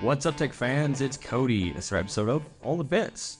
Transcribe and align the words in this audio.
What's 0.00 0.26
up, 0.26 0.36
Tech 0.36 0.52
fans? 0.52 1.00
It's 1.00 1.16
Cody. 1.16 1.72
This 1.72 1.86
is 1.86 1.92
our 1.92 1.98
episode 1.98 2.28
of 2.28 2.44
All 2.62 2.76
the 2.76 2.84
Bits. 2.84 3.38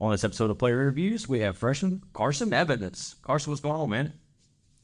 On 0.00 0.12
this 0.12 0.22
episode 0.22 0.50
of 0.50 0.58
Player 0.58 0.76
Reviews, 0.76 1.28
we 1.28 1.40
have 1.40 1.58
freshman 1.58 2.00
Karson 2.14 2.52
Evans. 2.52 3.16
Karson, 3.24 3.48
what's 3.48 3.60
going 3.60 3.74
on, 3.74 3.90
man? 3.90 4.12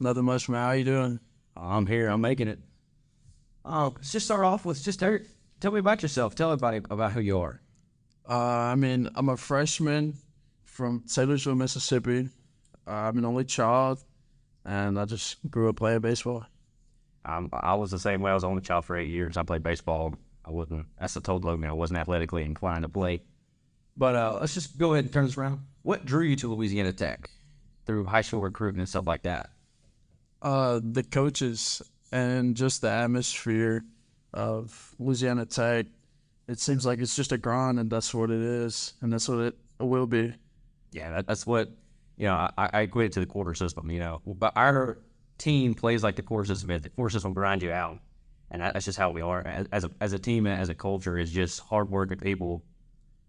Nothing 0.01 0.25
much, 0.25 0.49
man. 0.49 0.61
How 0.61 0.71
you 0.73 0.83
doing? 0.83 1.21
I'm 1.55 1.87
here. 1.87 2.09
I'm 2.09 2.19
making 2.19 2.49
it. 2.49 2.59
Uh, 3.63 3.91
let's 3.95 4.11
just 4.11 4.25
start 4.25 4.43
off 4.43 4.65
with 4.65 4.83
just 4.83 4.99
tell, 4.99 5.17
tell 5.61 5.71
me 5.71 5.79
about 5.79 6.01
yourself. 6.01 6.35
Tell 6.35 6.51
everybody 6.51 6.81
about 6.89 7.13
who 7.13 7.21
you 7.21 7.39
are. 7.39 7.61
Uh, 8.27 8.33
I 8.33 8.75
mean, 8.75 9.09
I'm 9.15 9.29
a 9.29 9.37
freshman 9.37 10.15
from 10.65 11.05
Taylorsville, 11.07 11.55
Mississippi. 11.55 12.27
Uh, 12.85 12.91
I'm 12.91 13.17
an 13.17 13.23
only 13.23 13.45
child, 13.45 14.03
and 14.65 14.99
I 14.99 15.05
just 15.05 15.37
grew 15.49 15.69
up 15.69 15.77
playing 15.77 16.01
baseball. 16.01 16.45
Um, 17.23 17.49
I 17.53 17.75
was 17.75 17.91
the 17.91 17.99
same 17.99 18.19
way. 18.21 18.31
I 18.31 18.33
was 18.33 18.43
only 18.43 18.61
child 18.61 18.83
for 18.83 18.97
eight 18.97 19.09
years. 19.09 19.37
I 19.37 19.43
played 19.43 19.63
baseball. 19.63 20.15
I 20.45 20.51
wasn't. 20.51 20.85
That's 20.99 21.15
I 21.15 21.21
told 21.21 21.45
Logan. 21.45 21.69
I 21.69 21.73
wasn't 21.73 21.99
athletically 21.99 22.43
inclined 22.43 22.83
to 22.83 22.89
play. 22.89 23.21
But 23.95 24.15
uh, 24.15 24.37
let's 24.39 24.53
just 24.53 24.77
go 24.77 24.93
ahead 24.93 25.05
and 25.05 25.13
turn 25.13 25.25
this 25.25 25.37
around. 25.37 25.61
What 25.83 26.05
drew 26.05 26.23
you 26.23 26.35
to 26.37 26.53
Louisiana 26.53 26.93
Tech 26.93 27.29
through 27.85 28.05
high 28.05 28.21
school 28.21 28.41
recruiting 28.41 28.79
and 28.79 28.89
stuff 28.89 29.07
like 29.07 29.23
that? 29.23 29.49
Uh, 30.41 30.79
the 30.83 31.03
coaches 31.03 31.81
and 32.11 32.55
just 32.55 32.81
the 32.81 32.89
atmosphere 32.89 33.83
of 34.33 34.95
Louisiana 34.99 35.45
Tech. 35.45 35.85
It 36.47 36.59
seems 36.59 36.85
like 36.85 36.99
it's 36.99 37.15
just 37.15 37.31
a 37.31 37.37
grind, 37.37 37.79
and 37.79 37.89
that's 37.89 38.13
what 38.13 38.29
it 38.29 38.41
is, 38.41 38.93
and 39.01 39.13
that's 39.13 39.29
what 39.29 39.39
it 39.39 39.55
will 39.79 40.07
be. 40.07 40.33
Yeah, 40.91 41.11
that, 41.11 41.27
that's 41.27 41.47
what 41.47 41.71
you 42.17 42.27
know. 42.27 42.33
I, 42.33 42.69
I 42.73 42.81
equate 42.81 43.07
it 43.07 43.13
to 43.13 43.19
the 43.21 43.25
quarter 43.25 43.53
system. 43.53 43.89
You 43.89 43.99
know, 43.99 44.21
but 44.25 44.53
our 44.55 44.97
team 45.37 45.73
plays 45.73 46.03
like 46.03 46.15
the 46.17 46.21
quarter 46.21 46.47
system. 46.47 46.77
The 46.81 46.89
quarter 46.89 47.11
system 47.11 47.33
grind 47.33 47.63
you 47.63 47.71
out, 47.71 47.99
and 48.53 48.61
that's 48.61 48.85
just 48.85 48.99
how 48.99 49.09
we 49.09 49.21
are 49.21 49.45
as, 49.45 49.67
as 49.71 49.83
a 49.83 49.91
as 49.99 50.13
a 50.13 50.19
team 50.19 50.47
as 50.47 50.69
a 50.69 50.75
culture. 50.75 51.17
Is 51.17 51.31
just 51.31 51.59
hardworking 51.59 52.19
people. 52.19 52.63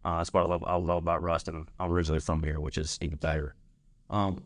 Uh, 0.04 0.18
that's 0.18 0.32
what 0.34 0.44
I 0.44 0.46
love, 0.46 0.64
I 0.66 0.74
love 0.76 0.98
about 0.98 1.22
Rust, 1.22 1.48
and 1.48 1.66
I'm 1.80 1.90
originally 1.90 2.20
from 2.20 2.42
here, 2.42 2.60
which 2.60 2.76
is 2.76 2.98
even 3.00 3.16
better. 3.16 3.54
Um, 4.10 4.44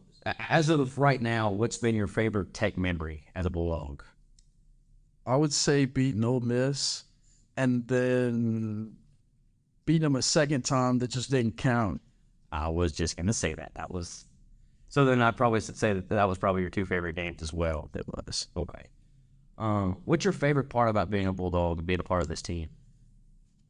as 0.48 0.68
of 0.68 0.98
right 0.98 1.20
now, 1.20 1.50
what's 1.50 1.78
been 1.78 1.96
your 1.96 2.06
favorite 2.06 2.54
Tech 2.54 2.78
memory 2.78 3.24
as 3.34 3.44
a 3.44 3.50
Bulldog? 3.50 4.04
I 5.26 5.34
would 5.34 5.52
say 5.52 5.84
beating 5.84 6.24
Ole 6.24 6.38
Miss, 6.38 7.02
and 7.56 7.88
then 7.88 8.94
beating 9.84 10.02
them 10.02 10.14
a 10.14 10.22
second 10.22 10.64
time 10.64 10.98
that 11.00 11.10
just 11.10 11.28
didn't 11.28 11.56
count. 11.56 12.00
I 12.52 12.68
was 12.68 12.92
just 12.92 13.16
gonna 13.16 13.32
say 13.32 13.52
that. 13.54 13.72
That 13.74 13.90
was 13.90 14.26
so. 14.88 15.04
Then 15.04 15.20
I'd 15.20 15.36
probably 15.36 15.60
say 15.60 15.92
that 15.92 16.08
that 16.10 16.28
was 16.28 16.38
probably 16.38 16.60
your 16.62 16.70
two 16.70 16.86
favorite 16.86 17.16
games 17.16 17.42
as 17.42 17.52
well. 17.52 17.90
It 17.94 18.06
was. 18.06 18.46
Okay. 18.56 18.86
Um, 19.58 19.96
what's 20.04 20.24
your 20.24 20.32
favorite 20.32 20.68
part 20.70 20.88
about 20.88 21.10
being 21.10 21.26
a 21.26 21.32
Bulldog 21.32 21.78
and 21.78 21.86
being 21.86 22.00
a 22.00 22.04
part 22.04 22.22
of 22.22 22.28
this 22.28 22.42
team? 22.42 22.70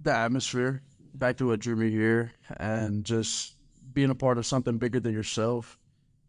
The 0.00 0.12
atmosphere. 0.12 0.82
Back 1.14 1.38
to 1.38 1.46
what 1.46 1.60
drew 1.60 1.74
me 1.74 1.90
here, 1.90 2.32
and 2.58 3.02
just 3.02 3.56
being 3.92 4.10
a 4.10 4.14
part 4.14 4.38
of 4.38 4.46
something 4.46 4.78
bigger 4.78 5.00
than 5.00 5.14
yourself, 5.14 5.78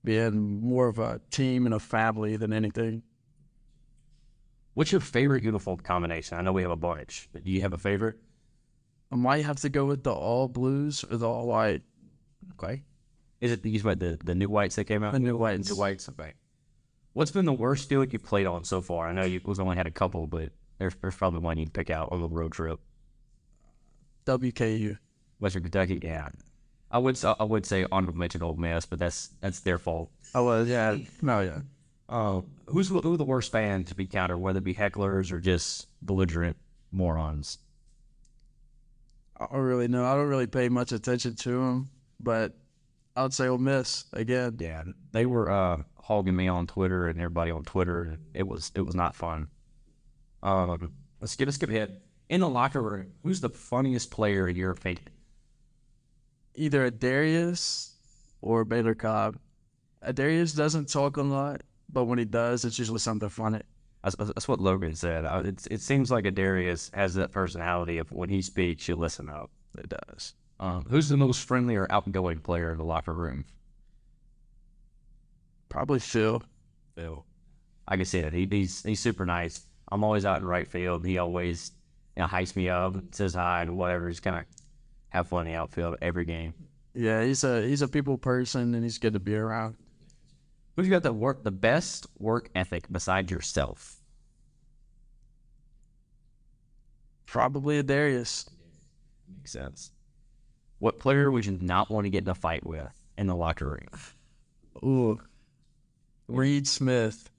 being 0.04 0.62
more 0.62 0.88
of 0.88 0.98
a 0.98 1.22
team 1.30 1.66
and 1.66 1.76
a 1.76 1.80
family 1.80 2.38
than 2.38 2.54
anything. 2.54 3.04
What's 4.74 4.92
your 4.92 5.02
favorite 5.02 5.44
uniform 5.44 5.82
combination? 5.82 6.38
I 6.38 6.42
know 6.42 6.54
we 6.54 6.62
have 6.62 6.72
a 6.72 6.78
bunch, 6.78 7.28
but 7.34 7.44
do 7.44 7.52
you 7.52 7.62
have 7.62 7.74
a 7.74 7.78
favorite? 7.78 8.16
I 9.12 9.18
might 9.18 9.44
have 9.46 9.58
to 9.58 9.70
go 9.70 9.86
with 9.86 10.04
the 10.04 10.14
all 10.14 10.48
blues 10.48 11.04
or 11.04 11.18
the 11.18 11.28
all 11.28 11.48
white. 11.48 11.82
Okay. 12.54 12.84
Is 13.42 13.52
it 13.52 13.62
these 13.62 13.84
what 13.84 14.00
the 14.00 14.18
the 14.24 14.36
new 14.36 14.48
whites 14.48 14.76
that 14.78 14.86
came 14.86 15.04
out? 15.04 15.14
The 15.14 15.20
new 15.20 15.36
whites. 15.38 15.70
New 15.70 15.76
whites. 15.76 16.08
Okay. 16.10 16.34
What's 17.14 17.32
been 17.32 17.46
the 17.46 17.54
worst 17.54 17.90
field 17.90 18.14
you 18.14 18.20
played 18.20 18.46
on 18.46 18.64
so 18.64 18.82
far? 18.82 19.08
I 19.08 19.14
know 19.14 19.24
you 19.24 19.42
have 19.46 19.60
only 19.60 19.76
had 19.76 19.88
a 19.88 19.92
couple, 19.92 20.28
but 20.28 20.52
there's, 20.78 20.94
there's 21.02 21.16
probably 21.16 21.40
one 21.40 21.58
you 21.58 21.66
can 21.66 21.72
pick 21.72 21.90
out 21.90 22.12
on 22.12 22.22
the 22.22 22.30
road 22.30 22.52
trip. 22.52 22.80
WKU. 24.26 24.98
Western 25.40 25.64
Kentucky. 25.64 26.00
Yeah. 26.02 26.30
I 26.92 26.98
would 26.98 27.24
I 27.24 27.44
would 27.44 27.66
say 27.66 27.86
honorable 27.92 28.18
mention 28.18 28.42
Ole 28.42 28.56
Miss, 28.56 28.86
but 28.86 29.00
that's 29.00 29.30
that's 29.42 29.60
their 29.60 29.78
fault. 29.78 30.10
I 30.34 30.42
was 30.42 30.68
yeah. 30.68 30.98
No 31.22 31.42
yeah. 31.42 31.60
Uh, 32.08 32.42
who's 32.66 32.90
who 32.90 33.18
the 33.18 33.24
worst 33.24 33.52
fan 33.52 33.84
to 33.86 33.96
be 33.96 34.08
countered, 34.08 34.40
whether 34.40 34.58
it 34.58 34.64
be 34.64 34.74
hecklers 34.74 35.32
or 35.32 35.40
just 35.40 35.88
belligerent 36.02 36.58
morons? 36.92 37.60
I 39.40 39.46
don't 39.52 39.62
really 39.62 39.88
know. 39.88 40.04
I 40.06 40.16
don't 40.16 40.28
really 40.28 40.48
pay 40.48 40.70
much 40.70 40.92
attention 40.92 41.36
to 41.36 41.50
them, 41.52 41.90
but 42.20 42.58
I 43.20 43.24
would 43.24 43.34
say 43.34 43.50
Ole 43.50 43.58
Miss 43.58 44.06
again. 44.14 44.56
Yeah, 44.62 44.82
they 45.12 45.26
were 45.26 45.52
uh, 45.52 45.82
hogging 45.98 46.38
me 46.38 46.48
on 46.48 46.68
Twitter 46.68 47.10
and 47.10 47.20
everybody 47.20 47.52
on 47.52 47.66
Twitter. 47.66 48.18
It 48.34 48.48
was 48.48 48.72
it 48.76 48.82
was 48.82 48.96
not 48.96 49.14
fun. 49.14 49.50
Um, 50.42 50.94
let's 51.20 51.36
get 51.36 51.46
let's 51.46 51.56
skip 51.56 51.70
ahead. 51.70 52.00
In 52.30 52.40
the 52.40 52.48
locker 52.48 52.82
room, 52.82 53.12
who's 53.22 53.42
the 53.42 53.50
funniest 53.50 54.10
player 54.10 54.48
in 54.48 54.56
your 54.56 54.72
opinion? 54.72 55.04
Either 56.56 56.90
Adarius 56.90 57.92
or 58.42 58.64
Baylor 58.64 58.96
Cobb. 58.96 59.38
Adarius 60.02 60.56
doesn't 60.56 60.88
talk 60.88 61.18
a 61.18 61.22
lot, 61.22 61.64
but 61.92 62.06
when 62.06 62.20
he 62.20 62.26
does, 62.26 62.64
it's 62.64 62.80
usually 62.80 63.00
something 63.00 63.28
funny. 63.28 63.60
That's, 64.02 64.16
that's 64.16 64.48
what 64.48 64.62
Logan 64.62 64.96
said. 64.96 65.26
It, 65.46 65.68
it 65.70 65.82
seems 65.82 66.10
like 66.10 66.24
Adarius 66.24 66.90
has 66.96 67.16
that 67.16 67.34
personality 67.34 67.98
of 67.98 68.14
when 68.14 68.30
he 68.30 68.42
speaks, 68.42 68.88
you 68.88 68.96
listen 68.96 69.28
up. 69.28 69.52
It 69.78 69.90
does. 69.90 70.36
Um, 70.60 70.86
who's 70.90 71.08
the 71.08 71.18
most 71.18 71.46
friendly 71.46 71.76
or 71.76 71.88
outgoing 71.90 72.40
player 72.40 72.72
in 72.72 72.78
the 72.78 72.84
locker 72.84 73.14
room? 73.14 73.46
Probably 75.70 76.00
Phil. 76.00 76.44
Phil. 76.96 77.26
I 77.88 77.96
can 77.96 78.06
see 78.06 78.22
that. 78.22 78.34
He, 78.34 78.48
he's 78.50 78.84
he's 78.84 79.00
super 79.00 79.26
nice. 79.26 79.62
I'm 79.92 80.04
always 80.04 80.26
out 80.26 80.42
in 80.42 80.46
right 80.46 80.68
field. 80.68 81.06
He 81.06 81.18
always 81.18 81.72
you 82.16 82.22
know 82.22 82.28
hypes 82.28 82.56
me 82.56 82.70
up, 82.70 82.96
says 83.12 83.34
hi 83.34 83.62
and 83.62 83.78
whatever. 83.78 84.08
He's 84.08 84.20
kind 84.20 84.38
of 84.38 84.46
have 85.10 85.28
fun 85.28 85.48
in 85.48 85.54
the 85.54 85.58
outfield 85.58 85.98
every 86.02 86.26
game. 86.26 86.54
Yeah, 86.94 87.24
he's 87.24 87.44
a 87.44 87.66
he's 87.66 87.82
a 87.82 87.88
people 87.88 88.18
person 88.18 88.74
and 88.76 88.84
he's 88.84 88.98
good 88.98 89.14
to 89.14 89.20
be 89.20 89.36
around. 89.36 89.76
Who's 90.76 90.90
got 90.90 91.04
the 91.04 91.14
work 91.14 91.44
the 91.44 91.52
best 91.52 92.08
work 92.18 92.50
ethic 92.56 92.86
besides 92.92 93.32
yourself? 93.32 94.02
Probably 97.26 97.82
Adarius. 97.82 98.50
Makes 99.38 99.52
sense. 99.52 99.92
What 100.80 101.00
player 101.00 101.30
would 101.30 101.46
you 101.46 101.58
not 101.62 101.90
want 101.90 102.06
to 102.06 102.10
get 102.10 102.24
in 102.24 102.30
a 102.30 102.36
fight 102.36 102.66
with 102.66 102.92
in 103.18 103.28
the 103.28 103.36
locker 103.36 103.68
room? 103.68 103.90
Ooh, 104.84 105.20
Reed 106.28 106.68
Smith. 106.68 107.30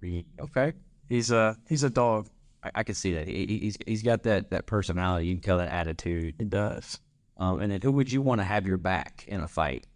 Reed. 0.00 0.26
Okay. 0.38 0.74
He's 1.08 1.30
a 1.30 1.56
he's 1.68 1.82
a 1.82 1.90
dog. 1.90 2.28
I, 2.62 2.70
I 2.76 2.82
can 2.82 2.94
see 2.94 3.14
that. 3.14 3.26
He, 3.26 3.46
he's 3.46 3.78
he's 3.86 4.02
got 4.02 4.22
that 4.24 4.50
that 4.50 4.66
personality. 4.66 5.26
You 5.26 5.34
can 5.34 5.42
tell 5.42 5.58
that 5.58 5.72
attitude. 5.72 6.34
It 6.38 6.50
does. 6.50 6.98
Um, 7.36 7.60
and 7.60 7.72
then 7.72 7.80
who 7.80 7.92
would 7.92 8.12
you 8.12 8.22
want 8.22 8.40
to 8.40 8.44
have 8.44 8.66
your 8.66 8.76
back 8.76 9.24
in 9.26 9.40
a 9.40 9.48
fight? 9.48 9.86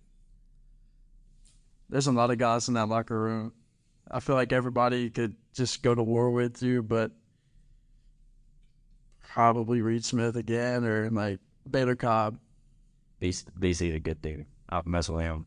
There's 1.91 2.07
a 2.07 2.13
lot 2.13 2.31
of 2.31 2.39
guys 2.39 2.69
in 2.69 2.75
that 2.75 2.89
locker 2.89 3.19
room. 3.19 3.53
I 4.11 4.21
feel 4.21 4.35
like 4.35 4.53
everybody 4.53 5.11
could 5.11 5.37
just 5.55 5.83
go 5.83 5.95
to 5.95 6.03
war 6.03 6.31
with 6.31 6.63
you, 6.63 6.83
but 6.83 7.13
probably 9.29 9.83
Reed 9.83 10.05
Smith 10.05 10.37
again 10.37 10.85
or 10.85 11.11
like 11.11 11.39
Baylor 11.71 11.97
Cobb. 11.97 12.39
BC 13.21 13.95
a 13.95 13.99
good 13.99 14.23
dude. 14.23 14.47
I'll 14.69 14.83
mess 14.85 15.09
with 15.09 15.23
him. 15.23 15.47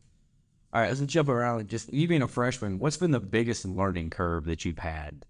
All 0.72 0.80
right, 0.80 0.88
let's 0.88 1.00
jump 1.02 1.28
around. 1.28 1.68
Just 1.68 1.92
you 1.92 2.08
being 2.08 2.22
a 2.22 2.28
freshman, 2.28 2.78
what's 2.78 2.96
been 2.96 3.10
the 3.10 3.20
biggest 3.20 3.64
learning 3.64 4.10
curve 4.10 4.46
that 4.46 4.64
you've 4.64 4.78
had 4.78 5.26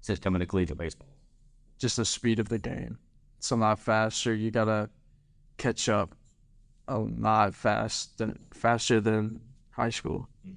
since 0.00 0.18
coming 0.18 0.40
to 0.40 0.46
collegiate 0.46 0.78
baseball? 0.78 1.08
Just 1.78 1.96
the 1.96 2.04
speed 2.04 2.38
of 2.38 2.48
the 2.48 2.58
game. 2.58 2.98
It's 3.38 3.50
a 3.50 3.56
lot 3.56 3.78
faster. 3.78 4.32
You 4.34 4.50
gotta 4.50 4.88
catch 5.56 5.88
up 5.88 6.14
a 6.86 6.98
lot 6.98 7.54
fast 7.54 8.18
than 8.18 8.38
faster 8.52 9.00
than 9.00 9.40
high 9.70 9.90
school. 9.90 10.28
Mm-hmm. 10.46 10.54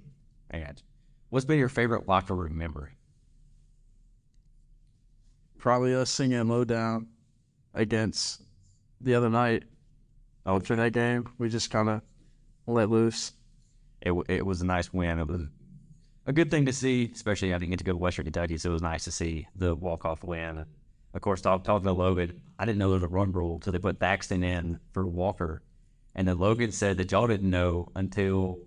And 0.52 0.82
what's 1.30 1.46
been 1.46 1.60
your 1.60 1.70
favorite 1.70 2.08
locker 2.08 2.36
room 2.36 2.58
memory? 2.58 2.92
Probably 5.58 5.96
us 5.96 6.12
singing 6.12 6.48
"Low 6.48 6.64
Down" 6.64 7.08
against 7.74 8.44
the 9.02 9.16
other 9.16 9.30
night. 9.30 9.64
After 10.48 10.78
that 10.78 10.94
game, 10.94 11.28
we 11.38 11.50
just 11.50 11.70
kind 11.70 11.90
of 11.90 12.02
let 12.66 12.90
loose. 12.90 13.34
It 14.02 14.14
it 14.30 14.46
was 14.46 14.62
a 14.62 14.66
nice 14.66 14.94
win. 14.94 15.20
It 15.20 15.28
was 15.28 15.42
a 16.26 16.32
good 16.32 16.50
thing 16.50 16.66
to 16.66 16.74
see, 16.74 17.12
especially 17.14 17.54
I 17.54 17.58
didn't 17.58 17.72
get 17.72 17.80
to 17.80 17.86
go 17.86 17.92
to 17.92 17.98
Western 17.98 18.24
Kentucky, 18.24 18.58
so 18.58 18.70
it 18.70 18.74
was 18.74 18.82
nice 18.82 19.04
to 19.04 19.12
see 19.12 19.48
the 19.56 19.76
walk 19.76 20.06
off 20.06 20.24
win. 20.24 20.66
Of 21.14 21.22
course, 21.22 21.42
talk, 21.42 21.64
talking 21.64 21.86
to 21.86 21.92
Logan, 21.92 22.42
I 22.60 22.66
didn't 22.66 22.78
know 22.78 22.90
there 22.90 22.96
was 23.00 23.04
a 23.04 23.08
run 23.08 23.32
rule 23.32 23.56
until 23.56 23.74
they 23.74 23.80
put 23.80 24.00
Thaxton 24.00 24.44
in 24.44 24.80
for 24.94 25.06
Walker. 25.06 25.64
And 26.16 26.28
then 26.28 26.38
Logan 26.38 26.72
said 26.72 26.98
that 26.98 27.12
y'all 27.12 27.28
didn't 27.28 27.50
know 27.50 27.90
until 27.96 28.60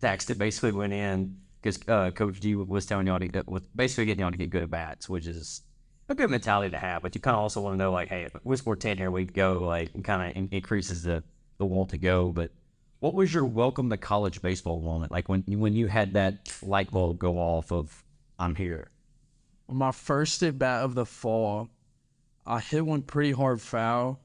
Thaxton 0.00 0.38
basically 0.38 0.72
went 0.72 0.92
in 0.92 1.36
because 1.60 1.80
uh, 1.88 2.10
Coach 2.10 2.40
G 2.40 2.54
was 2.54 2.86
telling 2.86 3.06
y'all 3.06 3.18
to 3.18 3.42
was 3.46 3.62
basically 3.74 4.06
getting 4.06 4.20
y'all 4.20 4.30
to 4.30 4.36
get 4.36 4.50
good 4.50 4.64
at 4.64 4.70
bats, 4.70 5.08
which 5.08 5.26
is 5.26 5.62
a 6.08 6.14
good 6.14 6.30
mentality 6.30 6.70
to 6.70 6.78
have. 6.78 7.02
But 7.02 7.14
you 7.14 7.20
kind 7.20 7.34
of 7.34 7.42
also 7.42 7.60
want 7.60 7.74
to 7.74 7.78
know, 7.78 7.92
like, 7.92 8.08
hey, 8.08 8.22
if 8.24 8.34
we 8.44 8.56
score 8.56 8.76
10 8.76 8.98
here, 8.98 9.10
we 9.10 9.24
go, 9.24 9.54
like, 9.54 9.94
it 9.94 10.04
kind 10.04 10.30
of 10.30 10.36
in- 10.36 10.48
increases 10.50 11.02
the, 11.02 11.22
the 11.58 11.66
want 11.66 11.90
to 11.90 11.98
go. 11.98 12.30
But 12.30 12.50
what 13.00 13.14
was 13.14 13.32
your 13.34 13.44
welcome 13.44 13.90
to 13.90 13.96
college 13.96 14.40
baseball 14.40 14.80
moment? 14.80 15.12
Like 15.12 15.28
when, 15.28 15.44
when 15.46 15.74
you 15.74 15.86
had 15.88 16.14
that 16.14 16.52
light 16.62 16.90
bulb 16.90 17.18
go 17.18 17.36
off 17.36 17.70
of, 17.70 18.02
I'm 18.38 18.54
here? 18.54 18.88
My 19.68 19.92
first 19.92 20.42
at 20.42 20.58
bat 20.58 20.84
of 20.84 20.94
the 20.94 21.06
fall, 21.06 21.68
I 22.46 22.60
hit 22.60 22.84
one 22.84 23.02
pretty 23.02 23.32
hard 23.32 23.60
foul, 23.60 24.20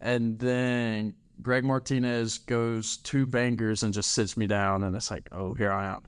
and 0.00 0.38
then 0.38 1.14
Greg 1.40 1.64
Martinez 1.64 2.38
goes 2.38 2.98
two 2.98 3.26
bangers 3.26 3.82
and 3.82 3.92
just 3.92 4.12
sits 4.12 4.36
me 4.36 4.46
down, 4.46 4.82
and 4.82 4.94
it's 4.94 5.10
like, 5.10 5.28
oh, 5.32 5.54
here 5.54 5.72
I 5.72 5.86
am. 5.86 6.02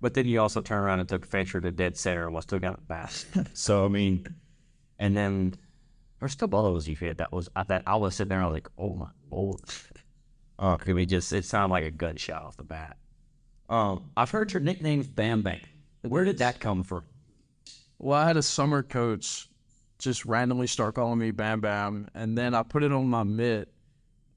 But 0.00 0.14
then 0.14 0.26
you 0.26 0.40
also 0.40 0.60
turn 0.60 0.78
around 0.78 1.00
and 1.00 1.08
took 1.08 1.26
Fincher 1.26 1.60
to 1.60 1.70
dead 1.70 1.96
center 1.96 2.26
and 2.26 2.34
was 2.34 2.44
still 2.44 2.60
got 2.60 2.74
it 2.74 2.88
back. 2.88 3.10
so 3.52 3.84
I 3.84 3.88
mean, 3.88 4.26
and 4.98 5.16
then 5.16 5.54
there's 6.18 6.32
still 6.32 6.48
balls 6.48 6.88
you 6.88 6.96
hit 6.96 7.18
that 7.18 7.32
was 7.32 7.48
that 7.68 7.82
I 7.86 7.96
was 7.96 8.16
sitting 8.16 8.30
there 8.30 8.42
I 8.42 8.46
was 8.46 8.54
like, 8.54 8.68
oh 8.78 8.94
my 8.94 9.08
lord. 9.30 9.60
Oh, 10.60 10.76
could 10.76 10.96
we 10.96 11.06
just 11.06 11.32
it 11.32 11.44
sounded 11.44 11.72
like 11.72 11.84
a 11.84 11.90
gunshot 11.92 12.42
off 12.42 12.56
the 12.56 12.64
bat. 12.64 12.96
Um, 13.68 14.10
I've 14.16 14.32
heard 14.32 14.52
your 14.52 14.60
nickname's 14.60 15.06
Bam 15.06 15.42
Bam. 15.42 15.60
Where 16.02 16.24
did 16.24 16.38
that 16.38 16.58
come 16.58 16.82
from? 16.82 17.04
Well, 17.98 18.18
I 18.18 18.26
had 18.26 18.36
a 18.36 18.42
summer 18.42 18.82
coach 18.82 19.48
just 19.98 20.24
randomly 20.24 20.66
start 20.66 20.94
calling 20.94 21.18
me 21.18 21.30
Bam 21.30 21.60
Bam, 21.60 22.08
and 22.14 22.38
then 22.38 22.54
I 22.54 22.62
put 22.62 22.82
it 22.82 22.92
on 22.92 23.08
my 23.08 23.24
mitt, 23.24 23.68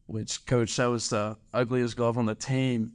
which 0.07 0.45
coach 0.45 0.75
that 0.75 0.87
was 0.87 1.09
the 1.09 1.37
ugliest 1.53 1.95
glove 1.95 2.17
on 2.17 2.25
the 2.25 2.35
team, 2.35 2.93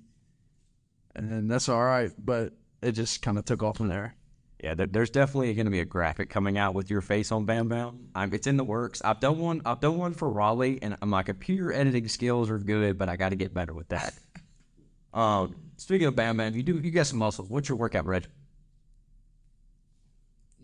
and 1.14 1.50
that's 1.50 1.68
all 1.68 1.84
right, 1.84 2.10
but 2.18 2.52
it 2.82 2.92
just 2.92 3.22
kind 3.22 3.38
of 3.38 3.44
took 3.44 3.62
off 3.62 3.78
from 3.78 3.88
there. 3.88 4.15
Yeah, 4.62 4.74
there, 4.74 4.86
there's 4.86 5.10
definitely 5.10 5.52
going 5.54 5.66
to 5.66 5.70
be 5.70 5.80
a 5.80 5.84
graphic 5.84 6.30
coming 6.30 6.56
out 6.56 6.74
with 6.74 6.90
your 6.90 7.02
face 7.02 7.30
on 7.30 7.44
Bam 7.44 7.68
Bam. 7.68 8.08
I'm, 8.14 8.32
it's 8.32 8.46
in 8.46 8.56
the 8.56 8.64
works. 8.64 9.02
I've 9.04 9.20
done 9.20 9.38
one. 9.38 9.60
I've 9.66 9.80
done 9.80 9.98
one 9.98 10.14
for 10.14 10.30
Raleigh, 10.30 10.78
and 10.80 10.96
my 11.02 11.22
computer 11.22 11.72
editing 11.72 12.08
skills 12.08 12.48
are 12.48 12.58
good, 12.58 12.96
but 12.96 13.08
I 13.08 13.16
got 13.16 13.30
to 13.30 13.36
get 13.36 13.52
better 13.52 13.74
with 13.74 13.88
that. 13.88 14.14
um, 15.14 15.54
speaking 15.76 16.06
of 16.06 16.16
Bam 16.16 16.38
Bam, 16.38 16.54
you 16.54 16.62
do 16.62 16.78
you 16.78 16.90
got 16.90 17.06
some 17.06 17.18
muscles. 17.18 17.50
What's 17.50 17.68
your 17.68 17.76
workout 17.76 18.06
regimen? 18.06 18.34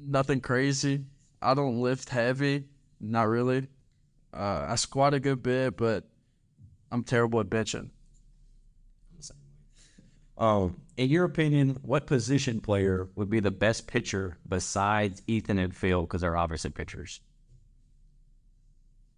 Nothing 0.00 0.40
crazy. 0.40 1.04
I 1.42 1.54
don't 1.54 1.80
lift 1.80 2.08
heavy, 2.08 2.64
not 2.98 3.28
really. 3.28 3.68
Uh, 4.32 4.66
I 4.68 4.76
squat 4.76 5.12
a 5.12 5.20
good 5.20 5.42
bit, 5.42 5.76
but 5.76 6.04
I'm 6.90 7.04
terrible 7.04 7.40
at 7.40 7.50
benching. 7.50 7.90
Um, 10.38 10.81
in 10.96 11.08
your 11.08 11.24
opinion, 11.24 11.78
what 11.82 12.06
position 12.06 12.60
player 12.60 13.08
would 13.14 13.30
be 13.30 13.40
the 13.40 13.50
best 13.50 13.86
pitcher 13.86 14.38
besides 14.48 15.22
Ethan 15.26 15.58
and 15.58 15.74
Phil? 15.74 16.02
Because 16.02 16.20
they're 16.20 16.36
obviously 16.36 16.70
pitchers. 16.70 17.20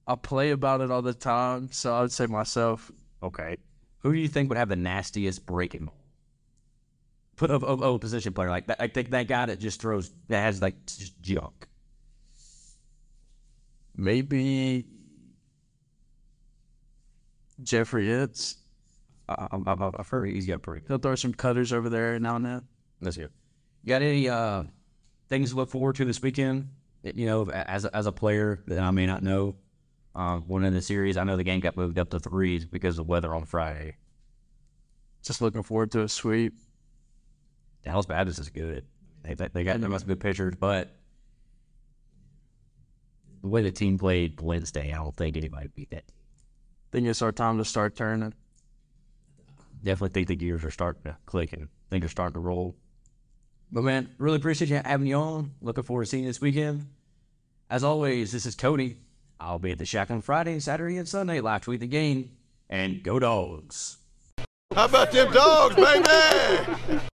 I 0.07 0.17
play 0.17 0.51
about 0.51 0.81
it 0.81 0.91
all 0.91 1.03
the 1.03 1.15
time, 1.15 1.71
so 1.73 1.95
I 1.95 2.03
would 2.03 2.13
say 2.13 2.27
myself. 2.27 2.91
Okay. 3.23 3.57
Who 4.01 4.13
do 4.13 4.19
you 4.19 4.29
think 4.29 4.51
would 4.51 4.59
have 4.59 4.69
the 4.69 4.77
nastiest 4.77 5.47
breaking 5.47 5.87
ball? 5.87 5.97
Put 7.37 7.51
a, 7.51 7.55
a, 7.55 7.95
a 7.95 7.99
position 7.99 8.33
player 8.33 8.51
like 8.51 8.67
that. 8.67 8.81
I 8.81 8.87
think 8.87 9.11
that 9.11 9.27
guy 9.27 9.47
that 9.47 9.59
just 9.59 9.81
throws 9.81 10.13
that 10.29 10.43
has 10.43 10.63
like 10.63 10.75
just 10.87 11.21
junk. 11.21 11.67
Maybe 13.97 14.87
Jeffrey 17.63 18.07
Itz. 18.07 18.57
I, 19.29 19.49
I, 19.53 19.59
I, 19.67 19.91
I've 19.99 20.09
heard 20.09 20.29
he's 20.29 20.47
got 20.47 20.63
pretty. 20.63 20.85
He'll 20.87 20.99
throw 20.99 21.15
some 21.15 21.35
cutters 21.35 21.73
over 21.73 21.89
there 21.89 22.19
now 22.19 22.37
and 22.37 22.45
then. 22.45 22.63
Let's 23.01 23.17
hear. 23.17 23.31
You 23.83 23.89
got 23.89 24.03
any 24.03 24.29
uh, 24.29 24.65
things 25.29 25.51
to 25.51 25.57
look 25.57 25.71
forward 25.71 25.97
to 25.97 26.05
this 26.05 26.23
weekend? 26.23 26.71
You 27.03 27.27
know, 27.27 27.51
as 27.51 27.85
a, 27.85 27.95
as 27.95 28.07
a 28.07 28.13
player 28.13 28.63
that 28.67 28.79
I 28.79 28.91
may 28.91 29.07
not 29.07 29.23
know, 29.23 29.57
uh, 30.15 30.39
one 30.39 30.65
in 30.65 30.73
the 30.73 30.81
series. 30.81 31.17
I 31.17 31.25
know 31.25 31.37
the 31.37 31.45
game 31.45 31.61
got 31.61 31.77
moved 31.77 31.99
up 31.99 32.11
to 32.11 32.19
threes 32.19 32.65
because 32.65 32.99
of 32.99 33.07
weather 33.07 33.35
on 33.35 33.45
Friday. 33.45 33.97
Just 35.23 35.41
looking 35.41 35.63
forward 35.63 35.91
to 35.93 36.03
a 36.03 36.09
sweep. 36.09 36.55
Dallas 37.85 38.07
Baptist 38.07 38.39
is 38.39 38.49
good. 38.49 38.85
They 39.23 39.35
they, 39.35 39.49
they 39.49 39.65
got 39.65 39.81
they 39.81 39.89
must 39.89 40.07
be 40.07 40.15
pitchers, 40.15 40.55
but 40.59 40.95
the 43.43 43.49
way 43.49 43.63
the 43.63 43.71
team 43.71 43.99
played 43.99 44.41
Wednesday, 44.41 44.93
I 44.93 44.97
don't 44.97 45.15
think 45.17 45.37
anybody 45.37 45.69
beat 45.75 45.91
that. 45.91 46.05
Think 46.93 47.07
it's 47.07 47.21
our 47.23 47.33
time 47.33 47.59
to 47.59 47.65
start 47.65 47.97
turning. 47.97 48.33
Definitely 49.85 50.15
think 50.15 50.29
the 50.29 50.37
gears 50.37 50.65
are 50.65 50.71
starting 50.71 51.03
to 51.05 51.17
click 51.27 51.53
and 51.53 51.69
think 51.91 52.03
they're 52.03 52.09
starting 52.09 52.35
to 52.35 52.41
roll. 52.41 52.75
But 53.71 53.85
man, 53.85 54.15
really 54.19 54.37
appreciate 54.37 54.71
you 54.71 54.81
having 54.83 55.07
you 55.07 55.17
on. 55.17 55.53
Looking 55.61 55.85
forward 55.85 56.05
to 56.05 56.11
seeing 56.11 56.25
you 56.25 56.31
this 56.31 56.41
weekend. 56.41 56.87
As 57.69 57.85
always, 57.85 58.33
this 58.33 58.47
is 58.47 58.57
Tony. 58.57 58.97
I'll 59.39 59.59
be 59.59 59.73
at 59.73 59.79
the 59.79 59.85
Shack 59.85 60.11
on 60.11 60.23
Friday, 60.23 60.59
Saturday, 60.61 60.97
and 60.97 61.07
Sunday. 61.07 61.41
Live 61.41 61.63
tweet 61.63 61.81
the 61.81 61.87
game 61.87 62.31
and 62.71 63.03
go 63.03 63.19
dogs. 63.19 63.99
How 64.75 64.87
about 64.87 65.13
them 65.13 65.31
dogs, 65.33 65.77
baby? 65.77 67.01